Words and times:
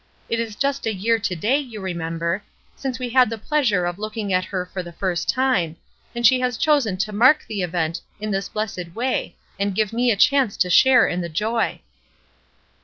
It 0.29 0.39
is 0.39 0.55
just 0.55 0.87
a 0.87 0.93
year 0.95 1.19
to 1.19 1.35
day, 1.35 1.59
you 1.59 1.79
remember, 1.79 2.41
since 2.75 2.97
we 2.97 3.09
had 3.09 3.29
the 3.29 3.37
pleasure 3.37 3.85
of 3.85 3.99
looking 3.99 4.33
at 4.33 4.45
her 4.45 4.65
for 4.65 4.81
the 4.81 4.91
first 4.91 5.29
time, 5.29 5.75
and 6.15 6.25
she 6.25 6.39
has 6.39 6.57
chosen 6.57 6.97
to 6.97 7.11
mark 7.11 7.45
the 7.47 7.61
event 7.61 8.01
in 8.19 8.31
this 8.31 8.49
blessed 8.49 8.95
way 8.95 9.35
and 9.59 9.75
give 9.75 9.93
me 9.93 10.09
a 10.09 10.15
chance 10.15 10.57
to 10.57 10.71
share 10.71 11.05
in 11.07 11.21
the 11.21 11.29
joy." 11.29 11.81